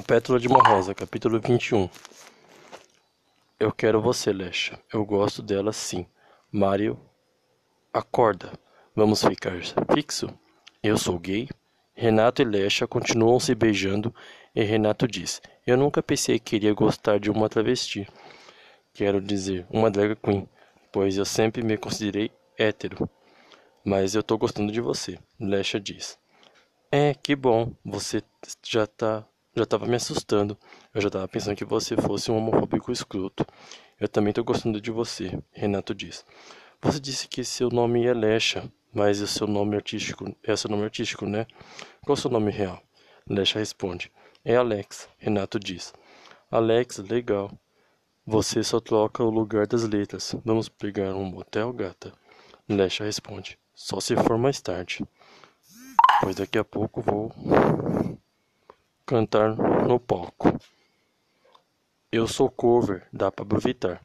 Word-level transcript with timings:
A 0.00 0.02
Pétala 0.02 0.40
de 0.40 0.48
uma 0.48 0.66
Rosa, 0.66 0.94
capítulo 0.94 1.38
21 1.38 1.86
Eu 3.58 3.70
quero 3.70 4.00
você, 4.00 4.32
Lesha. 4.32 4.80
Eu 4.90 5.04
gosto 5.04 5.42
dela 5.42 5.74
sim. 5.74 6.06
Mário, 6.50 6.98
acorda. 7.92 8.58
Vamos 8.96 9.22
ficar 9.22 9.52
fixo? 9.94 10.32
Eu 10.82 10.96
sou 10.96 11.18
gay? 11.18 11.50
Renato 11.92 12.40
e 12.40 12.46
Lesha 12.46 12.86
continuam 12.86 13.38
se 13.38 13.54
beijando 13.54 14.14
e 14.54 14.62
Renato 14.62 15.06
diz: 15.06 15.42
Eu 15.66 15.76
nunca 15.76 16.02
pensei 16.02 16.38
que 16.38 16.56
iria 16.56 16.72
gostar 16.72 17.20
de 17.20 17.30
uma 17.30 17.50
travesti. 17.50 18.08
Quero 18.94 19.20
dizer, 19.20 19.66
uma 19.68 19.90
drag 19.90 20.16
queen, 20.16 20.48
pois 20.90 21.18
eu 21.18 21.26
sempre 21.26 21.62
me 21.62 21.76
considerei 21.76 22.32
hétero. 22.58 23.06
Mas 23.84 24.14
eu 24.14 24.22
tô 24.22 24.38
gostando 24.38 24.72
de 24.72 24.80
você, 24.80 25.18
Lesha 25.38 25.78
diz. 25.78 26.18
É, 26.90 27.12
que 27.12 27.36
bom, 27.36 27.74
você 27.84 28.22
já 28.62 28.86
tá 28.86 29.26
já 29.60 29.64
estava 29.64 29.86
me 29.86 29.94
assustando. 29.94 30.56
Eu 30.94 31.00
já 31.00 31.08
estava 31.08 31.28
pensando 31.28 31.56
que 31.56 31.64
você 31.64 31.94
fosse 31.96 32.30
um 32.30 32.36
homofóbico 32.36 32.90
escroto. 32.90 33.44
Eu 34.00 34.08
também 34.08 34.30
estou 34.30 34.42
gostando 34.42 34.80
de 34.80 34.90
você, 34.90 35.38
Renato 35.52 35.94
diz. 35.94 36.24
Você 36.80 36.98
disse 36.98 37.28
que 37.28 37.44
seu 37.44 37.68
nome 37.68 38.06
é 38.06 38.14
Lecha, 38.14 38.72
mas 38.92 39.20
o 39.20 39.26
seu 39.26 39.46
nome 39.46 39.76
artístico 39.76 40.34
é 40.42 40.56
seu 40.56 40.70
nome 40.70 40.84
artístico, 40.84 41.26
né? 41.26 41.46
Qual 42.02 42.16
é 42.16 42.18
o 42.18 42.20
seu 42.20 42.30
nome 42.30 42.50
real? 42.50 42.82
Lecha 43.28 43.58
responde. 43.58 44.10
É 44.42 44.56
Alex, 44.56 45.06
Renato 45.18 45.60
diz. 45.60 45.92
Alex, 46.50 46.96
legal. 46.98 47.52
Você 48.26 48.62
só 48.64 48.80
troca 48.80 49.22
o 49.22 49.28
lugar 49.28 49.66
das 49.66 49.84
letras. 49.84 50.34
Vamos 50.42 50.70
pegar 50.70 51.14
um 51.14 51.24
motel, 51.24 51.70
gata? 51.74 52.14
Lecha 52.66 53.04
responde. 53.04 53.58
Só 53.74 54.00
se 54.00 54.16
for 54.16 54.38
mais 54.38 54.58
tarde. 54.62 55.04
Pois 56.22 56.36
daqui 56.36 56.58
a 56.58 56.64
pouco 56.64 57.02
vou 57.02 57.30
cantar 59.10 59.56
no 59.88 59.98
palco. 59.98 60.56
Eu 62.12 62.28
sou 62.28 62.48
cover, 62.48 63.08
dá 63.12 63.28
para 63.28 63.44
aproveitar. 63.44 64.00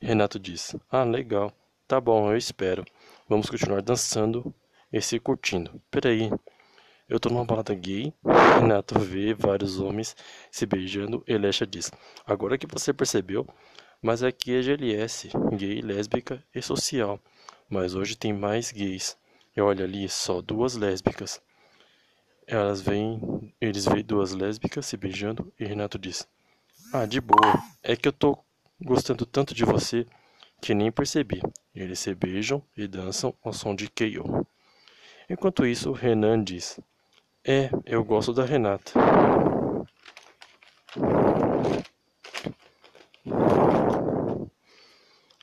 Renato 0.00 0.38
disse: 0.38 0.80
Ah, 0.90 1.04
legal. 1.04 1.52
Tá 1.86 2.00
bom, 2.00 2.30
eu 2.30 2.38
espero. 2.38 2.82
Vamos 3.28 3.50
continuar 3.50 3.82
dançando 3.82 4.54
e 4.90 4.98
se 5.02 5.20
curtindo. 5.20 5.78
Peraí, 5.90 6.30
eu 7.06 7.20
tô 7.20 7.28
numa 7.28 7.44
balada 7.44 7.74
gay. 7.74 8.14
Renato 8.58 8.98
vê 8.98 9.34
vários 9.34 9.78
homens 9.78 10.16
se 10.50 10.64
beijando 10.64 11.22
e 11.28 11.36
Lesha 11.36 11.66
diz: 11.66 11.92
Agora 12.24 12.56
que 12.56 12.66
você 12.66 12.94
percebeu, 12.94 13.46
mas 14.00 14.22
aqui 14.22 14.54
é 14.54 14.62
GLS, 14.62 15.28
gay, 15.54 15.82
lésbica 15.82 16.42
e 16.54 16.62
social. 16.62 17.20
Mas 17.68 17.94
hoje 17.94 18.16
tem 18.16 18.32
mais 18.32 18.72
gays. 18.72 19.18
E 19.54 19.60
olha 19.60 19.84
ali, 19.84 20.08
só 20.08 20.40
duas 20.40 20.76
lésbicas. 20.76 21.42
Elas 22.46 22.80
veem, 22.80 23.20
eles 23.60 23.84
veem 23.84 24.04
duas 24.04 24.32
lésbicas 24.32 24.86
se 24.86 24.96
beijando 24.96 25.52
e 25.58 25.64
Renato 25.64 25.98
diz: 25.98 26.26
Ah, 26.92 27.04
de 27.04 27.20
boa, 27.20 27.62
é 27.82 27.94
que 27.94 28.08
eu 28.08 28.12
tô 28.12 28.38
gostando 28.80 29.26
tanto 29.26 29.54
de 29.54 29.64
você 29.64 30.06
que 30.60 30.74
nem 30.74 30.90
percebi. 30.90 31.40
Eles 31.74 31.98
se 31.98 32.14
beijam 32.14 32.62
e 32.76 32.88
dançam 32.88 33.34
ao 33.44 33.52
som 33.52 33.74
de 33.74 33.88
K.O. 33.88 34.46
Enquanto 35.28 35.66
isso, 35.66 35.92
Renan 35.92 36.42
diz: 36.42 36.80
É, 37.44 37.70
eu 37.84 38.02
gosto 38.02 38.32
da 38.32 38.44
Renata. 38.44 38.92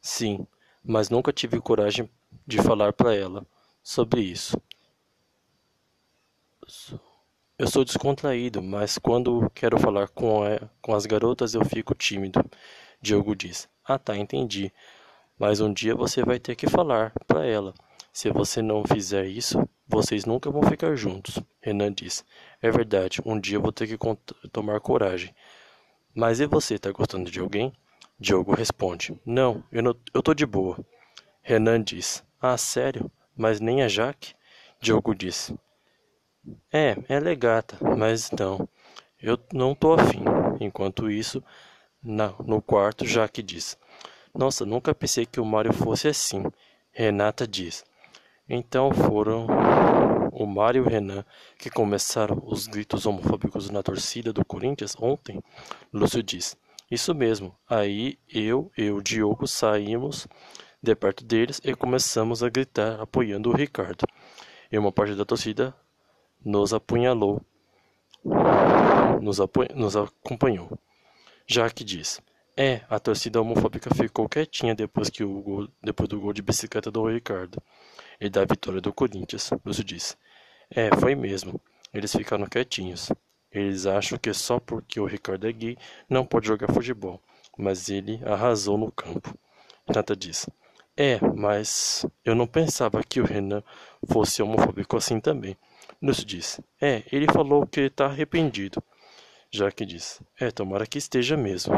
Sim, 0.00 0.46
mas 0.84 1.08
nunca 1.08 1.32
tive 1.32 1.60
coragem 1.60 2.10
de 2.46 2.58
falar 2.58 2.92
para 2.92 3.14
ela 3.14 3.46
sobre 3.82 4.20
isso. 4.20 4.60
Eu 7.58 7.68
sou 7.68 7.84
descontraído, 7.84 8.62
mas 8.62 8.96
quando 8.96 9.50
quero 9.54 9.78
falar 9.78 10.08
com, 10.08 10.42
a, 10.42 10.58
com 10.80 10.94
as 10.94 11.04
garotas 11.04 11.52
eu 11.52 11.62
fico 11.64 11.94
tímido. 11.94 12.42
Diogo 13.00 13.36
diz: 13.36 13.68
Ah, 13.84 13.98
tá, 13.98 14.16
entendi. 14.16 14.72
Mas 15.38 15.60
um 15.60 15.70
dia 15.72 15.94
você 15.94 16.24
vai 16.24 16.40
ter 16.40 16.56
que 16.56 16.66
falar 16.66 17.12
para 17.26 17.44
ela. 17.44 17.74
Se 18.10 18.30
você 18.30 18.62
não 18.62 18.82
fizer 18.84 19.26
isso, 19.26 19.68
vocês 19.86 20.24
nunca 20.24 20.50
vão 20.50 20.62
ficar 20.62 20.96
juntos. 20.96 21.38
Renan 21.60 21.92
diz: 21.92 22.24
É 22.62 22.70
verdade, 22.70 23.20
um 23.24 23.38
dia 23.38 23.60
vou 23.60 23.70
ter 23.70 23.86
que 23.86 23.98
tomar 24.50 24.80
coragem. 24.80 25.34
Mas 26.14 26.40
e 26.40 26.46
você, 26.46 26.78
tá 26.78 26.90
gostando 26.90 27.30
de 27.30 27.38
alguém? 27.38 27.70
Diogo 28.18 28.54
responde: 28.54 29.14
Não, 29.26 29.62
eu, 29.70 29.82
não, 29.82 29.94
eu 30.14 30.22
tô 30.22 30.32
de 30.32 30.46
boa. 30.46 30.78
Renan 31.42 31.82
diz: 31.82 32.24
Ah, 32.40 32.56
sério? 32.56 33.10
Mas 33.36 33.60
nem 33.60 33.82
a 33.82 33.88
Jaque? 33.88 34.34
Diogo 34.80 35.14
diz: 35.14 35.52
é, 36.72 36.96
é 37.08 37.34
gata, 37.36 37.76
mas 37.96 38.30
não, 38.32 38.68
eu 39.20 39.38
não 39.52 39.74
tô 39.74 39.92
afim. 39.92 40.24
Enquanto 40.60 41.10
isso, 41.10 41.42
na, 42.02 42.34
no 42.44 42.60
quarto, 42.60 43.06
Jaque 43.06 43.42
diz: 43.42 43.78
Nossa, 44.34 44.66
nunca 44.66 44.94
pensei 44.94 45.24
que 45.24 45.40
o 45.40 45.44
Mário 45.44 45.72
fosse 45.72 46.08
assim. 46.08 46.44
Renata 46.90 47.46
diz: 47.46 47.84
Então 48.48 48.92
foram 48.92 49.46
o 50.32 50.46
Mário 50.46 50.82
e 50.82 50.86
o 50.86 50.88
Renan 50.88 51.24
que 51.58 51.70
começaram 51.70 52.42
os 52.44 52.66
gritos 52.66 53.06
homofóbicos 53.06 53.70
na 53.70 53.82
torcida 53.82 54.32
do 54.32 54.44
Corinthians 54.44 54.96
ontem? 54.98 55.40
Lúcio 55.92 56.22
diz: 56.22 56.56
Isso 56.90 57.14
mesmo. 57.14 57.56
Aí 57.68 58.18
eu 58.28 58.70
e 58.76 58.90
o 58.90 59.00
Diogo 59.00 59.46
saímos 59.46 60.26
de 60.82 60.94
perto 60.96 61.24
deles 61.24 61.60
e 61.62 61.74
começamos 61.74 62.42
a 62.42 62.48
gritar, 62.48 63.00
apoiando 63.00 63.50
o 63.50 63.54
Ricardo. 63.54 64.04
E 64.70 64.78
uma 64.78 64.90
parte 64.90 65.14
da 65.14 65.24
torcida 65.24 65.74
nos 66.44 66.72
apunhalou, 66.72 67.40
nos, 69.20 69.40
apu 69.40 69.64
nos 69.74 69.96
acompanhou. 69.96 70.70
Jaque 71.46 71.84
diz: 71.84 72.20
É, 72.56 72.82
a 72.88 72.98
torcida 72.98 73.40
homofóbica 73.40 73.94
ficou 73.94 74.28
quietinha 74.28 74.74
depois, 74.74 75.10
que 75.10 75.24
o 75.24 75.40
gol, 75.40 75.68
depois 75.82 76.08
do 76.08 76.20
gol 76.20 76.32
de 76.32 76.42
bicicleta 76.42 76.90
do 76.90 77.06
Ricardo 77.06 77.62
e 78.20 78.28
da 78.28 78.44
vitória 78.44 78.80
do 78.80 78.92
Corinthians. 78.92 79.50
Lúcio 79.64 79.84
diz: 79.84 80.16
É, 80.70 80.94
foi 80.96 81.14
mesmo. 81.14 81.60
Eles 81.92 82.12
ficaram 82.12 82.46
quietinhos. 82.46 83.10
Eles 83.50 83.84
acham 83.86 84.18
que 84.18 84.32
só 84.32 84.58
porque 84.58 84.98
o 84.98 85.04
Ricardo 85.04 85.46
é 85.46 85.52
gay 85.52 85.76
não 86.08 86.24
pode 86.24 86.46
jogar 86.46 86.72
futebol, 86.72 87.20
mas 87.58 87.90
ele 87.90 88.18
arrasou 88.24 88.78
no 88.78 88.90
campo. 88.90 89.36
Renata 89.86 90.16
diz: 90.16 90.48
É, 90.96 91.20
mas 91.36 92.06
eu 92.24 92.34
não 92.34 92.46
pensava 92.46 93.02
que 93.02 93.20
o 93.20 93.26
Renan 93.26 93.62
fosse 94.10 94.42
homofóbico 94.42 94.96
assim 94.96 95.20
também. 95.20 95.56
Lúcio 96.02 96.24
diz: 96.26 96.60
É, 96.80 97.04
ele 97.12 97.26
falou 97.32 97.64
que 97.64 97.82
está 97.82 98.06
arrependido. 98.06 98.82
Jaque 99.52 99.86
diz: 99.86 100.20
É, 100.40 100.50
tomara 100.50 100.84
que 100.84 100.98
esteja 100.98 101.36
mesmo. 101.36 101.72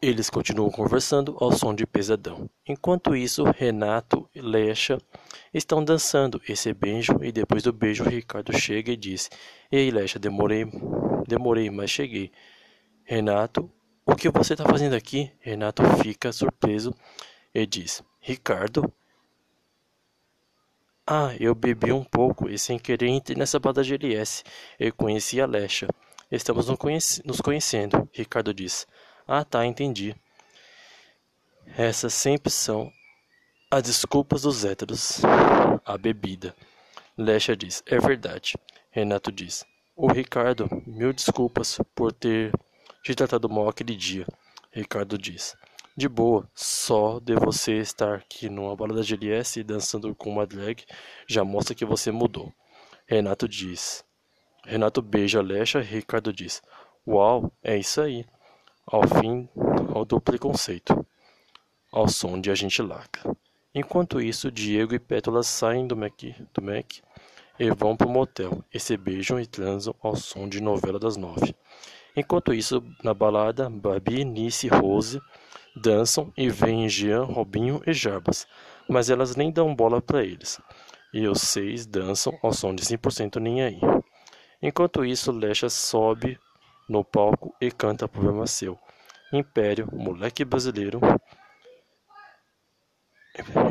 Eles 0.00 0.30
continuam 0.30 0.70
conversando 0.70 1.36
ao 1.38 1.52
som 1.52 1.74
de 1.74 1.86
pesadão. 1.86 2.48
Enquanto 2.66 3.14
isso, 3.14 3.44
Renato 3.44 4.26
e 4.34 4.40
Lecha 4.40 4.96
estão 5.52 5.84
dançando 5.84 6.40
esse 6.48 6.72
beijo 6.72 7.22
e 7.22 7.30
depois 7.30 7.62
do 7.62 7.74
beijo 7.74 8.04
Ricardo 8.04 8.58
chega 8.58 8.92
e 8.92 8.96
diz: 8.96 9.28
Ei, 9.70 9.90
Lecha, 9.90 10.18
demorei, 10.18 10.64
demorei, 11.28 11.68
mas 11.68 11.90
cheguei. 11.90 12.32
Renato, 13.04 13.70
o 14.06 14.16
que 14.16 14.30
você 14.30 14.54
está 14.54 14.64
fazendo 14.64 14.94
aqui? 14.94 15.30
Renato 15.40 15.82
fica 16.02 16.32
surpreso 16.32 16.94
e 17.54 17.66
diz: 17.66 18.02
Ricardo, 18.18 18.90
ah, 21.12 21.34
eu 21.40 21.56
bebi 21.56 21.90
um 21.90 22.04
pouco 22.04 22.48
e 22.48 22.56
sem 22.56 22.78
querer 22.78 23.08
entrei 23.08 23.36
nessa 23.36 23.58
banda 23.58 23.82
GLS. 23.82 24.44
Eu 24.78 24.94
conheci 24.94 25.40
a 25.40 25.46
Lesha. 25.46 25.88
Estamos 26.30 26.68
nos 26.68 27.40
conhecendo, 27.40 28.08
Ricardo 28.12 28.54
diz. 28.54 28.86
Ah, 29.26 29.44
tá, 29.44 29.66
entendi. 29.66 30.14
Essas 31.76 32.14
sempre 32.14 32.48
são 32.48 32.92
as 33.68 33.82
desculpas 33.82 34.42
dos 34.42 34.64
héteros. 34.64 35.20
A 35.84 35.98
bebida. 35.98 36.54
Lesha 37.18 37.56
diz. 37.56 37.82
É 37.86 37.98
verdade. 37.98 38.54
Renato 38.92 39.32
diz. 39.32 39.66
O 39.96 40.12
Ricardo, 40.12 40.68
mil 40.86 41.12
desculpas 41.12 41.80
por 41.92 42.12
ter 42.12 42.52
te 43.02 43.16
tratado 43.16 43.48
mal 43.48 43.68
aquele 43.68 43.96
dia. 43.96 44.24
Ricardo 44.70 45.18
diz. 45.18 45.56
De 46.00 46.08
boa, 46.08 46.48
só 46.54 47.20
de 47.20 47.34
você 47.34 47.76
estar 47.76 48.14
aqui 48.14 48.48
numa 48.48 48.74
balada 48.74 49.02
de 49.02 49.12
LS 49.12 49.62
dançando 49.62 50.14
com 50.14 50.30
uma 50.30 50.46
drag 50.46 50.82
já 51.26 51.44
mostra 51.44 51.74
que 51.74 51.84
você 51.84 52.10
mudou. 52.10 52.50
Renato 53.06 53.46
diz. 53.46 54.02
Renato 54.64 55.02
beija 55.02 55.42
Lecha 55.42 55.78
Ricardo 55.78 56.32
diz: 56.32 56.62
Uau, 57.06 57.52
é 57.62 57.76
isso 57.76 58.00
aí. 58.00 58.24
Ao 58.86 59.06
fim 59.06 59.46
ao 59.94 60.06
do 60.06 60.18
preconceito. 60.18 61.06
Ao 61.92 62.08
som 62.08 62.40
de 62.40 62.50
Agente 62.50 62.80
Laca. 62.80 63.36
Enquanto 63.74 64.22
isso, 64.22 64.50
Diego 64.50 64.94
e 64.94 64.98
Pétala 64.98 65.42
saem 65.42 65.86
do 65.86 65.94
Mac, 65.94 66.22
do 66.54 66.62
Mac 66.62 66.94
e 67.58 67.70
vão 67.72 67.94
para 67.94 68.06
o 68.06 68.10
motel 68.10 68.64
e 68.72 68.80
se 68.80 68.96
beijam 68.96 69.38
e 69.38 69.46
transam 69.46 69.94
ao 70.02 70.16
som 70.16 70.48
de 70.48 70.62
novela 70.62 70.98
das 70.98 71.18
nove. 71.18 71.54
Enquanto 72.16 72.54
isso, 72.54 72.82
na 73.04 73.12
balada, 73.12 73.68
Babi, 73.68 74.24
Nice 74.24 74.66
e 74.66 74.70
Rose 74.70 75.20
dançam 75.80 76.32
e 76.36 76.48
veem 76.48 76.88
Jean, 76.88 77.24
Robinho 77.24 77.82
e 77.86 77.92
Jarbas, 77.92 78.46
mas 78.88 79.10
elas 79.10 79.36
nem 79.36 79.50
dão 79.50 79.74
bola 79.74 80.00
para 80.00 80.22
eles. 80.22 80.60
E 81.12 81.26
os 81.26 81.40
seis 81.40 81.86
dançam 81.86 82.38
ao 82.42 82.52
som 82.52 82.74
de 82.74 82.84
100% 82.84 83.40
nem 83.40 83.62
aí. 83.62 83.80
Enquanto 84.62 85.04
isso, 85.04 85.32
Lecha 85.32 85.68
sobe 85.68 86.38
no 86.88 87.04
palco 87.04 87.54
e 87.60 87.70
canta 87.70 88.08
Problema 88.08 88.46
Seu. 88.46 88.78
Império, 89.32 89.88
moleque 89.92 90.44
brasileiro. 90.44 91.00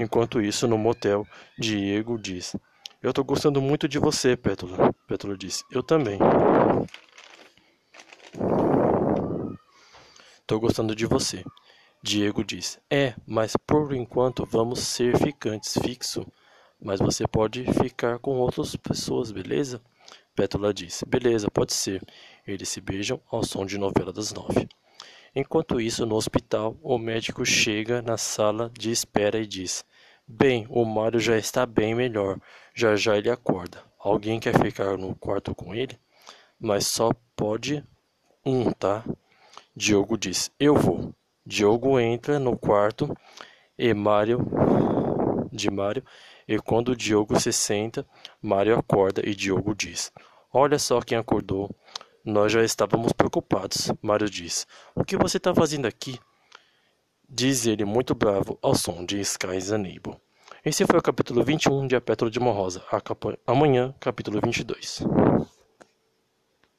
Enquanto 0.02 0.42
isso, 0.42 0.68
no 0.68 0.78
motel, 0.78 1.28
Diego 1.58 2.18
diz: 2.18 2.56
Eu 3.04 3.14
tô 3.14 3.24
gostando 3.24 3.62
muito 3.62 3.88
de 3.88 4.00
você, 4.00 4.36
Pétula. 4.36 4.94
Pétula 5.06 5.38
diz: 5.38 5.64
Eu 5.70 5.84
também. 5.84 6.18
Tô 10.48 10.60
gostando 10.60 10.96
de 10.96 11.06
você. 11.06 11.44
Diego 12.02 12.46
diz: 12.46 12.80
É, 12.90 13.14
mas 13.28 13.58
por 13.58 13.94
enquanto 13.94 14.46
vamos 14.46 14.80
ser 14.80 15.18
ficantes 15.18 15.78
fixo. 15.82 16.26
Mas 16.82 17.02
você 17.02 17.28
pode 17.28 17.66
ficar 17.74 18.20
com 18.20 18.38
outras 18.40 18.74
pessoas, 18.78 19.32
beleza? 19.32 19.82
Pétula 20.34 20.74
diz: 20.74 21.04
Beleza, 21.06 21.52
pode 21.52 21.74
ser. 21.74 22.02
Eles 22.48 22.70
se 22.70 22.80
beijam 22.80 23.20
ao 23.30 23.44
som 23.44 23.66
de 23.66 23.78
novela 23.78 24.14
das 24.14 24.32
nove. 24.32 24.70
Enquanto 25.36 25.82
isso, 25.82 26.06
no 26.06 26.16
hospital, 26.16 26.78
o 26.82 26.98
médico 26.98 27.46
chega 27.46 28.02
na 28.02 28.18
sala 28.18 28.72
de 28.74 28.92
espera 28.92 29.38
e 29.38 29.46
diz: 29.46 29.84
Bem, 30.26 30.66
o 30.70 30.86
Mário 30.86 31.20
já 31.20 31.38
está 31.38 31.66
bem 31.66 31.94
melhor. 31.94 32.40
Já 32.74 32.96
já 32.96 33.18
ele 33.18 33.30
acorda. 33.30 33.84
Alguém 34.00 34.40
quer 34.40 34.58
ficar 34.58 34.98
no 34.98 35.14
quarto 35.16 35.54
com 35.54 35.76
ele? 35.76 36.00
Mas 36.58 36.88
só 36.88 37.12
pode 37.36 37.84
um, 38.46 38.72
tá? 38.72 39.04
Diogo 39.76 40.18
diz: 40.18 40.50
Eu 40.58 40.76
vou. 40.76 41.14
Diogo 41.46 42.00
entra 42.00 42.38
no 42.40 42.58
quarto 42.58 43.14
e 43.78 43.94
Mário 43.94 44.40
de 45.52 45.72
Mário 45.72 46.04
e 46.48 46.60
quando 46.60 46.96
Diogo 46.96 47.40
se 47.40 47.52
senta, 47.52 48.06
Mário 48.42 48.78
acorda 48.78 49.22
e 49.26 49.34
Diogo 49.34 49.74
diz: 49.76 50.12
Olha 50.54 50.80
só 50.80 51.02
quem 51.02 51.18
acordou. 51.18 51.70
Nós 52.26 52.52
já 52.52 52.64
estávamos 52.64 53.14
preocupados. 53.14 53.92
Mário 54.02 54.30
diz: 54.30 54.68
O 54.96 55.04
que 55.04 55.18
você 55.18 55.38
está 55.38 55.54
fazendo 55.54 55.86
aqui? 55.86 56.20
Diz 57.28 57.66
ele 57.66 57.86
muito 57.86 58.16
bravo 58.16 58.58
ao 58.62 58.76
som 58.76 59.06
de 59.06 59.20
Skies 59.22 59.70
Unable. 59.70 60.18
Esse 60.66 60.86
foi 60.86 61.00
o 61.00 61.02
capítulo 61.02 61.44
21 61.44 61.88
de 61.88 61.96
A 61.96 62.02
Pétala 62.02 62.30
de 62.30 62.40
uma 62.40 62.52
Rosa. 62.52 62.84
Amanhã, 63.46 63.94
capítulo 64.00 64.42
22. 64.44 65.04